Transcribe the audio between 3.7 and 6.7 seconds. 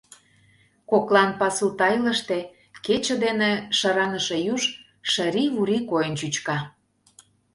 шыраныше юж «шыри-вури» койын чӱчка;